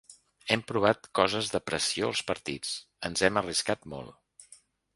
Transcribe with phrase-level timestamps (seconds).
[0.53, 2.73] Hem provat coses de pressió als partits,
[3.11, 4.61] ens hem arriscat molt.